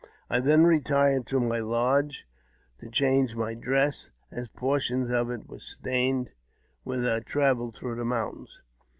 [0.31, 2.25] I then retired to my lodge
[2.79, 6.31] to change my dress, as portions of it were stained
[6.83, 8.61] with our travel through the mountains.